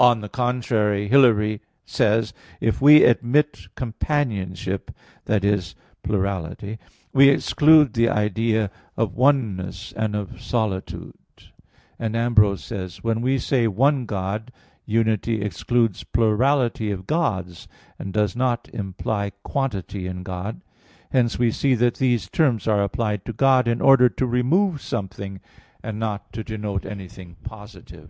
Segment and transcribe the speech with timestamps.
[0.00, 2.40] On the contrary, Hilary says (De Trin.
[2.40, 4.90] iv): "If we admit companionship"
[5.26, 6.80] that is, plurality
[7.12, 11.14] "we exclude the idea of oneness and of solitude;"
[12.00, 14.50] and Ambrose says (De Fide i): "When we say one God,
[14.86, 20.62] unity excludes plurality of gods, and does not imply quantity in God."
[21.12, 25.38] Hence we see that these terms are applied to God in order to remove something;
[25.80, 28.08] and not to denote anything positive.